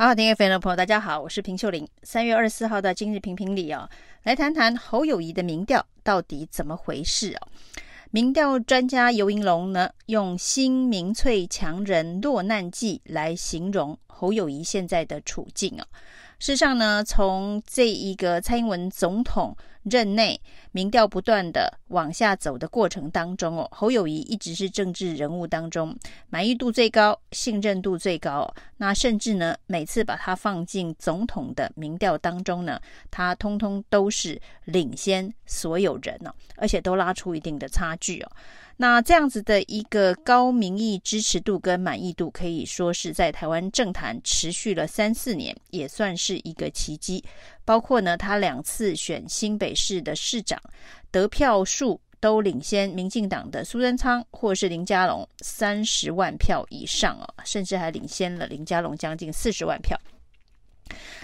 [0.00, 1.86] 好好听 FM 的朋友，大家好，我是平秀玲。
[2.04, 3.86] 三月二十四号的今日评评理哦，
[4.22, 7.48] 来谈谈侯友谊的民调到底怎么回事哦？
[8.10, 15.84] 民调专家游银龙呢，用“新民粹强人落难记”来形容侯友谊现在的处境啊。
[16.38, 19.54] 事实上呢，从这一个蔡英文总统
[19.84, 20.40] 任内
[20.72, 25.96] 民调不断的往下走的过程当中哦，侯友谊一直是政治人物当中
[26.28, 28.52] 满意度最高、信任度最高。
[28.76, 32.80] 那甚至呢，每次把他放进总统的民调当中呢，
[33.10, 38.30] 他通通都是领先所有人呢，而且都拉出一定的差距哦。
[38.80, 47.22] 那这样子的一个高民意支持度跟满意度，可以说是在台湾政坛持续了三四年，也算是一个奇迹。
[47.66, 50.58] 包括呢，他两次选新北市的市长，
[51.10, 59.94] 得票数都领先民进党的苏贞昌或是林佳龙三十万票以上啊，甚至还领先了林佳龙将近四十万票。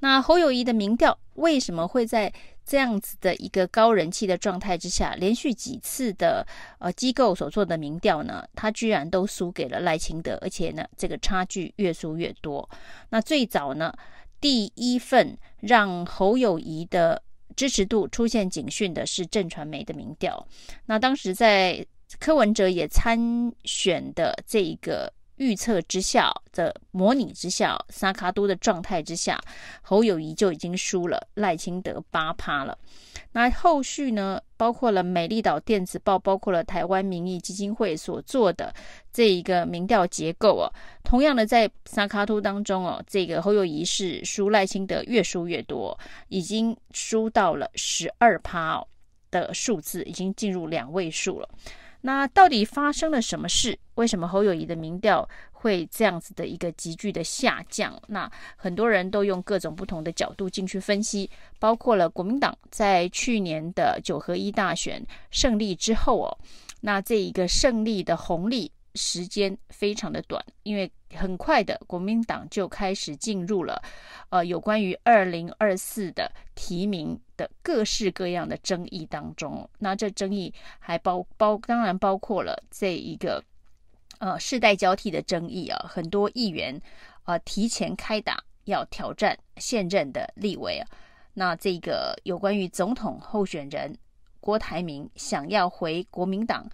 [0.00, 2.30] 那侯友谊的民调为什么会在
[2.68, 6.46] 这样子的一个高人气的状态之下，连续几次的
[6.78, 12.68] 呃机构所做的民调呢，他居然都输给了赖清德，而且呢，这个差距越输越多。
[13.08, 13.90] 那最早呢，
[14.38, 17.22] 第一份让侯友谊的
[17.56, 20.46] 支持度出现警讯的是震传媒的民调，
[20.84, 21.82] 那当时在
[22.20, 23.18] 柯文哲也参
[23.64, 25.10] 选的这一个。
[25.38, 29.40] 预测之下的模拟之下，三脚督的状态之下，
[29.82, 32.76] 侯友宜就已经输了赖清德八趴了。
[33.32, 38.74] 那后续呢，包括了美丽岛电子报，包括了台湾民意基金会所做的
[39.12, 40.66] 这一个民调结构哦，
[41.04, 48.82] 同样的在三脚督当中哦，这个侯友宜是输赖清德越输越多，已经输到了十二趴
[49.30, 51.48] 的数字，已经进入两位数了。
[52.02, 53.78] 那到底发生了什么事？
[53.96, 58.00] 为什么侯友谊的民调会这样子的一个急剧的下降？
[58.06, 66.38] 那很多人都用各种不同的角度进去分析，包括了国民党在去年的九合一大选胜利之后哦，
[66.82, 73.82] 那这一个胜利的红利时间非常的短，因为很快的国民党就开始进入了
[74.30, 79.68] 呃有关于二零二四的提名的各式各样的争议当中。
[79.78, 83.42] 那这争议还包包当然包括了这一个。
[84.20, 86.76] 呃，世代交替的争议啊，很多议员
[87.22, 90.88] 啊、提前开打要挑战现任的立委啊。
[91.34, 93.96] 那这个有关于总统候选人
[94.40, 96.68] 郭台铭想要回国民党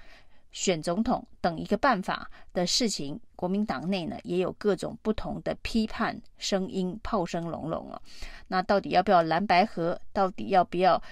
[0.54, 8.00] 选总统等一个办法的事情，国民党内呢也有各种不同的批判声音，炮声隆隆啊。
[8.46, 10.00] 那到底要不要蓝白合？
[10.12, 11.02] 到底要不要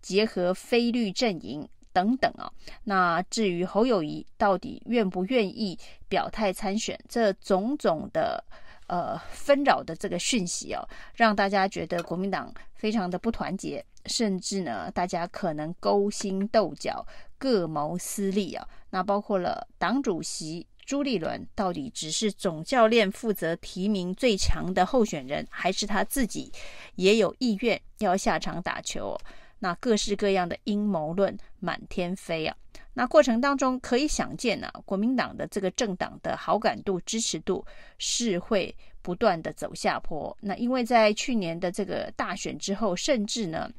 [0.00, 1.68] 结合非绿阵营？
[1.92, 2.52] 等等啊，
[2.84, 5.76] 那至于侯友谊到底愿不愿意
[6.08, 8.42] 表态参选，这种种的
[8.88, 17.06] 呃纷扰的这个讯息哦，让大家觉得国民党非常的不团结，甚至呢，大家可能勾心斗角、
[17.38, 18.66] 各谋私利啊。
[18.90, 26.50] 那包括了党主席朱立伦，到底只是总教练负责提名最强的候选人，还是他自己
[26.94, 29.18] 也有意愿要下场打球？
[29.60, 32.56] 那各式各样的阴谋论满天飞啊！
[32.98, 37.64] 那过程当中可以想见呢、啊，国民党的这个政党的好感度、支持度
[37.96, 40.36] 是会不断的走下坡。
[40.40, 43.70] 那因为在去年的这个大选之后，甚至呢，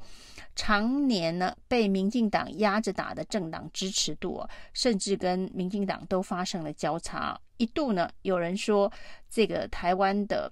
[0.56, 7.38] 常年呢被民进党压着打的政党支持度啊，甚至跟民进党都发生了交叉。
[7.57, 8.90] 一度呢，有人说
[9.30, 10.50] 这个台湾的。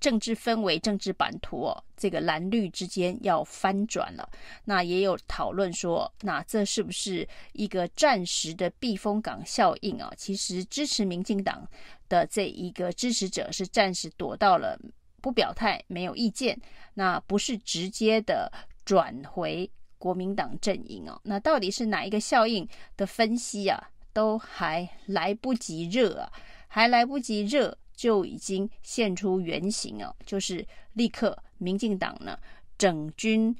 [0.00, 4.28] 政治氛围、政治版图哦，这个蓝绿之间要翻转了。
[4.64, 10.10] 那也有讨论说，那这是不是一个暂时的避风港效应啊？
[10.16, 11.68] 其实支持民进党
[12.08, 14.78] 的这一个支持者是暂时躲到了
[15.20, 16.58] 不表态、没有意见，
[16.94, 18.50] 那不是直接的
[18.84, 21.20] 转回国民党阵营哦。
[21.24, 22.66] 那到底是哪一个效应
[22.96, 23.90] 的分析啊？
[24.12, 26.32] 都还来不及热啊，
[26.66, 27.78] 还来不及热。
[28.00, 32.38] 就已经现出原形哦，就是立刻民进党呢
[32.78, 33.54] 整军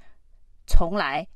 [0.66, 1.26] 重来，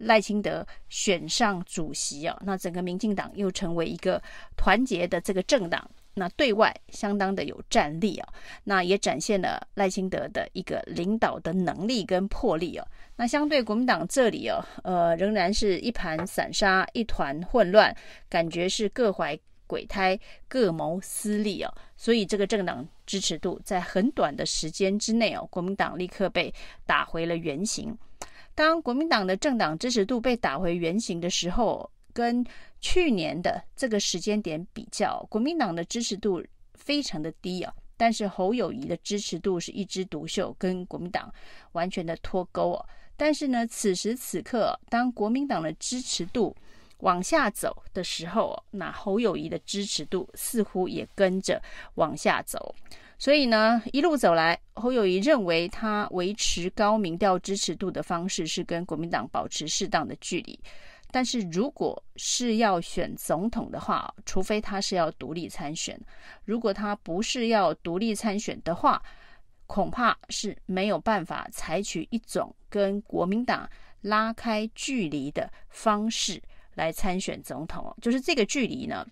[0.00, 4.20] 赖清德选上主席哦，那整个民进党又成为一个
[4.56, 8.28] 团结的这个政党，那对外相当的有战力哦，
[8.64, 12.84] 那也展现了赖清德的一个领导的能力跟魄力哦，
[13.14, 17.96] 那相对国民党这里哦，呃，仍然是一盘散沙，一团混乱，
[18.28, 19.38] 感觉是各怀。
[19.70, 20.18] 鬼胎
[20.48, 26.52] 各谋私利哦，所以这个政党支持度在很短的时间之内哦，国民党立刻被
[26.84, 27.96] 打回了原形。
[28.56, 32.44] 当国民党的政党支持度被打回原形的时候，跟
[32.80, 36.44] 去年的这个时间点比较，国民党的支持度
[36.74, 41.32] 非常的低啊，但是侯友谊的支持度是一枝独秀，跟国民党
[41.72, 42.86] 完全的脱钩哦。
[43.16, 46.56] 但是呢，此时此刻，当国民党的支持度
[47.00, 51.62] 往下走的时候，那侯友谊的支持度似乎也跟着
[51.94, 52.74] 往下走。
[53.18, 60.58] 所以呢，一路走来，侯友谊认为他维持高民调支持度的方式是跟国民党保持适当的距离。
[61.12, 66.00] 但是，如果是要选总统的话，除非他是要独立参选。
[66.44, 69.02] 如果他不是要独立参选的话，
[69.66, 73.68] 恐怕是没有办法采取一种跟国民党
[74.02, 76.40] 拉开距离的方式
[76.80, 77.94] 来参选总统。
[78.00, 79.06] 就是这个距离呢，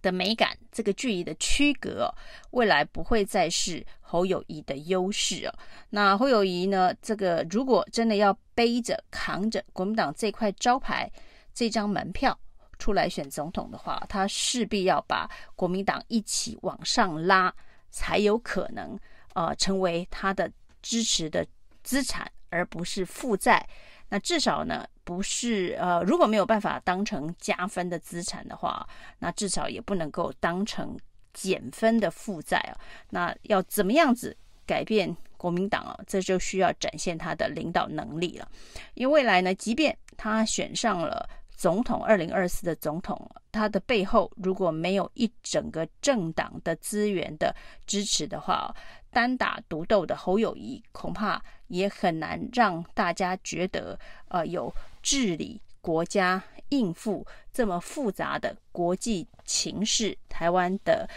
[0.00, 2.14] 的美感，这个距离的区隔，
[2.52, 5.54] 未来不会再是侯友谊的优势哦。
[5.90, 6.94] 那侯友谊呢？
[7.02, 11.10] 这个如果真的要背着扛着国民党这块招牌、
[11.52, 12.38] 这张门票
[12.78, 17.52] 出来选总统的话，他势必要把国民党一起往上拉，
[17.90, 18.98] 才有可能
[19.34, 20.50] 呃成为他的
[20.82, 21.46] 支持的
[21.82, 23.66] 资产，而不是负债。
[24.14, 28.88] 那至少呢，不是呃，如果没有办法当成加分的资产的话，
[29.18, 30.96] 那至少也不能够当成
[31.32, 32.78] 减分的负债啊。
[33.10, 35.98] 那要怎么样子改变国民党啊？
[36.06, 38.48] 这就需要展现他的领导能力了。
[38.94, 47.52] 因为未来呢，即便他选上了总统，二零二四的总统，他的背后如果没有一整个政党的资源的
[47.84, 48.72] 支持的话，
[49.14, 54.70] 单打独斗的侯友宜恐怕也很难让大家觉得，呃，有
[55.02, 61.08] 治理国家、应付这么复杂的国际情势、台湾的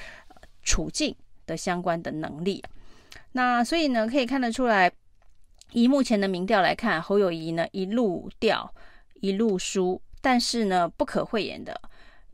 [0.61, 1.15] 处境
[1.45, 2.63] 的相关的能力。
[3.31, 4.91] 那所以呢，可以看得出来，
[5.71, 8.73] 以目前的民调来看，侯友宜呢一路掉，
[9.15, 10.01] 一路输。
[10.21, 11.79] 但是呢，不可讳言的，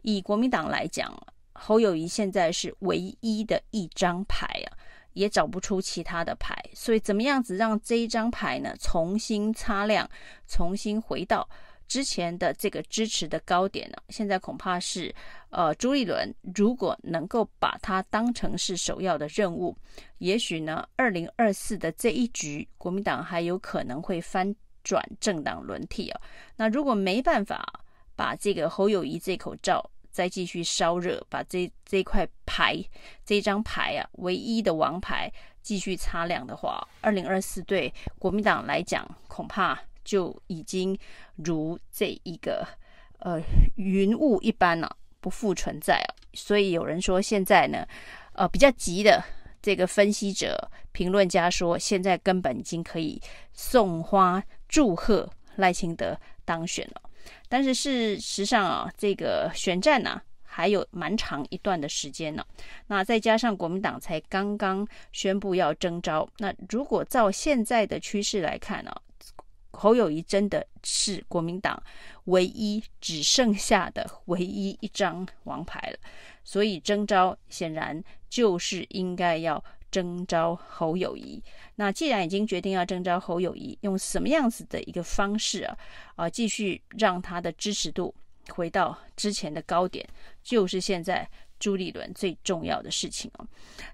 [0.01, 1.13] 以国民党来讲，
[1.54, 4.69] 侯友宜现在是唯一的一张牌啊。
[5.13, 10.10] 也找不出其他的牌，所以怎么样子让这一张牌呢重新擦亮，
[10.48, 11.48] 重新回到
[11.88, 13.98] 之前的这个支持的高点呢？
[14.10, 15.13] 现在恐怕是，
[15.50, 19.75] 呃，朱立伦如果能够把它当成是首要的任务，
[20.18, 26.21] 也许呢，二零二四的这一局，国民党还有可能会翻转政党轮替啊。
[26.56, 27.81] 那如果没办法
[28.15, 32.81] 把这个侯友谊这口罩，再继续烧热，把这这块牌，
[33.25, 35.30] 这张牌啊，唯一的王牌
[35.63, 40.98] 继续擦亮的话，二零二四对国民党来讲，恐怕就已经
[41.36, 42.65] 如这一个
[43.19, 43.42] 呃
[43.75, 46.10] 云雾一般了，不复存在啊。
[46.33, 47.86] 所以有人说，现在呢，
[48.33, 49.24] 呃，比较急的
[49.63, 53.19] 这个分析者、评论家说，现在根本已经可以
[53.51, 56.15] 送花祝贺赖清德
[56.45, 57.01] 当选了。
[57.49, 62.45] 但是事实上啊，这个选战呢、还有蛮长一段的时间呢。
[62.87, 69.01] 那再加上国民党才刚刚宣布要征召，那如果照现在的趋势来看呢、啊，
[69.71, 71.81] 侯友谊真的是国民党
[72.25, 75.97] 唯一只剩下的唯一一张王牌了。
[76.43, 79.63] 所以征召显然就是应该要。
[79.93, 81.39] 征召侯友宜，
[81.75, 85.77] 那既然已经决定要征召侯友宜，用什么样子的一个方式啊，
[86.15, 88.11] 啊，继续让他的支持度
[88.49, 90.03] 回到之前的高点，
[90.41, 91.29] 就是现在
[91.59, 93.45] 朱立伦最重要的事情哦。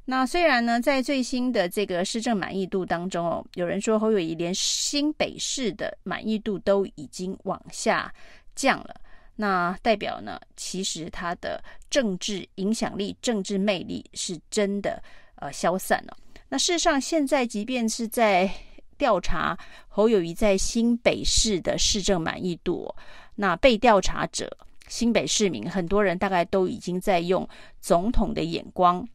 [0.05, 8.09] 那虽然呢，在最新的这个施政满意度当中哦，有人说侯友宜连新北市的满意度都已经往下
[8.55, 8.95] 降了，
[9.35, 15.03] 那代表呢，其实他的政治影响力、政治魅力是真的。
[15.39, 16.17] 呃，消散了。
[16.49, 18.49] 那事实上，现在即便是在
[18.97, 22.93] 调查侯友宜在新北市的市政满意度，
[23.35, 24.49] 那被调查者
[24.87, 27.47] 新北市民很多人大概都已经在用
[27.79, 29.07] 总统的眼光、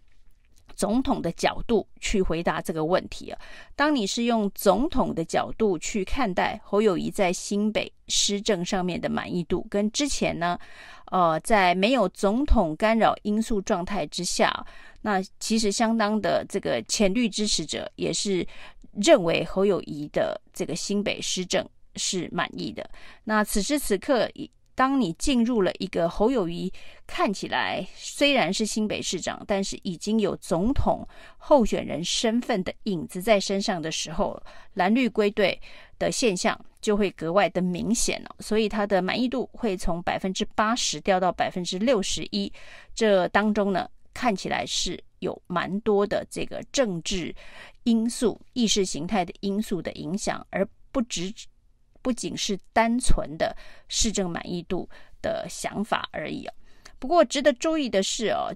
[0.74, 3.38] 总统的角度去回答这个问题了。
[3.76, 10.58] 当你是用总统的角度去看待侯友宜在新北施政上面的满意度，跟之前呢，
[11.10, 14.64] 呃，在没有总统干扰因素状态之下。
[15.06, 18.46] 那其实相当的这个浅绿支持者也是
[18.92, 21.62] 认为侯友谊的这个新北施政
[21.96, 22.88] 是满意的。
[23.24, 24.26] 那此时此刻，
[24.74, 26.72] 当你进入了一个侯友谊
[27.06, 31.06] 看起来虽然是新北市长，但是已经有总统
[31.36, 34.42] 候选人身份的影子在身上的时候，
[34.72, 35.60] 蓝绿归队
[35.98, 38.34] 的现象就会格外的明显了。
[38.40, 42.50] 所以他的满意度会从百分之八十掉到百分之六十一，
[42.94, 43.88] 这当中呢，
[44.24, 47.34] 看起来是有蛮多的这个政治
[47.82, 51.30] 因素、意识形态的因素的影响，而不只
[52.00, 53.54] 不仅是单纯的
[53.86, 54.88] 市政满意度
[55.20, 56.48] 的想法而已。
[56.98, 58.48] 不过值得注意的是哦，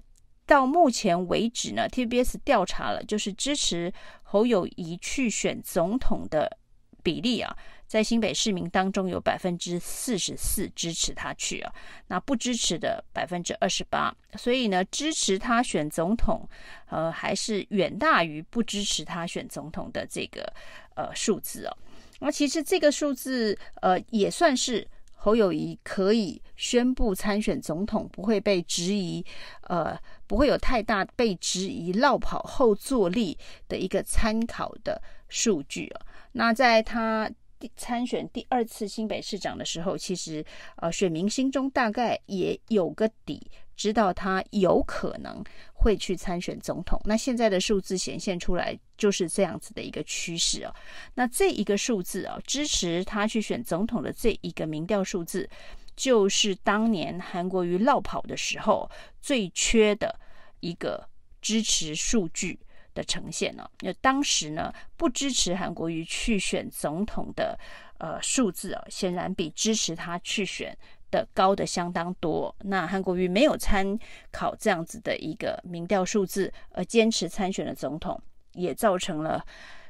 [0.47, 6.57] 到目前为止呢，TBS 调查了，就是支持侯友谊去选总统的
[7.03, 7.55] 比例啊，
[7.89, 11.73] 在新北市民当中有百分之四十四支持他去啊，
[12.07, 16.47] 那不支持的百分之二十八，所以呢，支持他选总统，
[16.85, 20.53] 呃，还是远大于不支持他选总统的这个
[20.95, 21.77] 呃数字哦。
[22.19, 24.87] 那其实这个数字呃也算是。
[25.21, 29.21] 侯友宜可以宣布参选总统，不会被质疑，
[29.63, 29.93] 呃，
[30.25, 36.07] 不会有太大被质疑落跑后坐力的一个参考的数据啊。
[36.31, 37.29] 那在他
[37.59, 40.43] 第参选第二次新北市长的时候，其实
[40.77, 43.51] 呃，选民心中大概也有个底。
[43.75, 45.41] 知道他有可能
[45.73, 50.75] 会去参选总统，那现在的数字显现出来就是这样子的一个趋势哦。
[51.13, 55.49] 那这一个数字啊，支持他去选总统的这一个民调数字，
[55.95, 60.13] 就是当年韩国瑜落跑的时候最缺的
[60.59, 61.07] 一个
[61.41, 62.59] 支持数据
[62.93, 63.69] 的呈现呢。
[63.81, 67.59] 那当时呢，不支持韩国瑜去选总统的
[67.97, 70.77] 呃数字啊，显然比支持他去选。
[71.11, 73.97] 的高的相当多，那韩国瑜没有参
[74.31, 78.21] 考这样子的一个民调数字，而坚持参选的总统，
[78.53, 79.43] 也造成了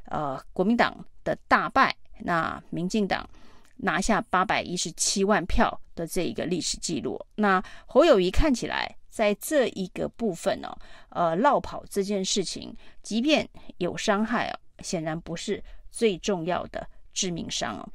[0.06, 3.30] 呃国民党的大败，那民进党
[3.76, 7.20] 拿下八百一十七万票的这一个历史记录。
[7.36, 10.74] 那侯友谊看起来在这一个部分呢、
[11.10, 13.46] 呃，绕跑这件事情，即便
[13.76, 15.62] 有伤害哦，显然不是
[15.92, 17.90] 最重要的致命伤哦。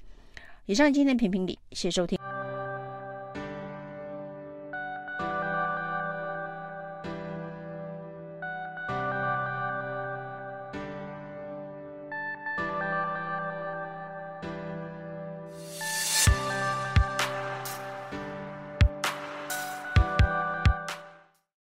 [0.67, 2.19] 以上今天评评理，谢谢收听。